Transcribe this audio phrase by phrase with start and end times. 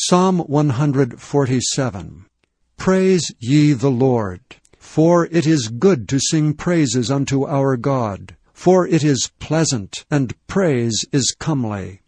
[0.00, 2.26] Psalm 147
[2.76, 4.40] Praise ye the Lord.
[4.78, 10.36] For it is good to sing praises unto our God, for it is pleasant, and
[10.46, 12.02] praise is comely.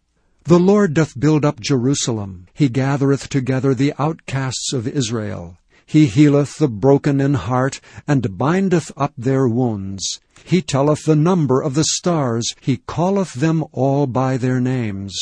[0.45, 5.57] The Lord doth build up Jerusalem, he gathereth together the outcasts of Israel.
[5.85, 10.19] He healeth the broken in heart, and bindeth up their wounds.
[10.43, 15.13] He telleth the number of the stars, he calleth them all by their names.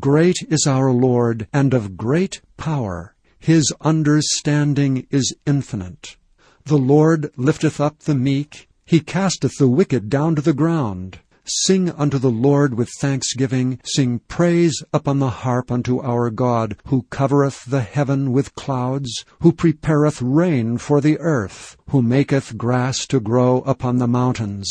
[0.00, 3.14] Great is our Lord, and of great power.
[3.38, 6.16] His understanding is infinite.
[6.64, 11.18] The Lord lifteth up the meek, he casteth the wicked down to the ground.
[11.44, 17.06] Sing unto the Lord with thanksgiving, sing praise upon the harp unto our God, who
[17.10, 23.18] covereth the heaven with clouds, who prepareth rain for the earth, who maketh grass to
[23.18, 24.70] grow upon the mountains.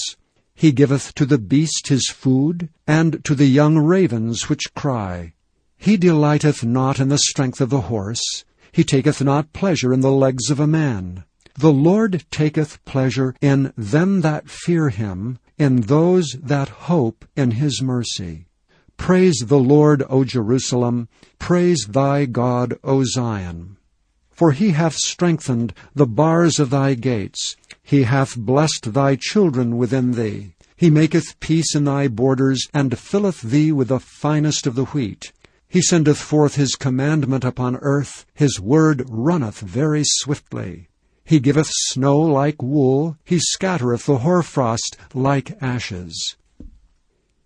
[0.55, 5.33] He giveth to the beast his food, and to the young ravens which cry.
[5.77, 10.11] He delighteth not in the strength of the horse, he taketh not pleasure in the
[10.11, 11.25] legs of a man.
[11.55, 17.83] The Lord taketh pleasure in them that fear him, in those that hope in his
[17.83, 18.47] mercy.
[18.97, 21.07] Praise the Lord, O Jerusalem.
[21.37, 23.77] Praise thy God, O Zion.
[24.31, 27.55] For he hath strengthened the bars of thy gates.
[27.83, 30.55] He hath blessed thy children within thee.
[30.75, 35.31] He maketh peace in thy borders, and filleth thee with the finest of the wheat.
[35.67, 38.25] He sendeth forth his commandment upon earth.
[38.33, 40.87] His word runneth very swiftly.
[41.31, 46.35] He giveth snow like wool, he scattereth the hoarfrost like ashes.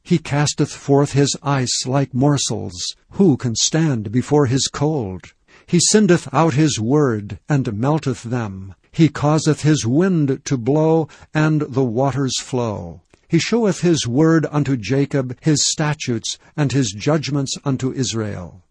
[0.01, 2.73] He casteth forth his ice like morsels.
[3.11, 5.35] Who can stand before his cold?
[5.67, 8.73] He sendeth out his word, and melteth them.
[8.91, 13.01] He causeth his wind to blow, and the waters flow.
[13.27, 18.63] He showeth his word unto Jacob, his statutes, and his judgments unto Israel.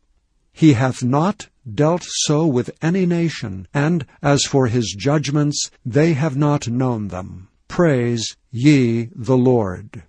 [0.52, 6.36] He hath not dealt so with any nation, and as for his judgments, they have
[6.36, 7.48] not known them.
[7.68, 10.02] Praise ye the Lord.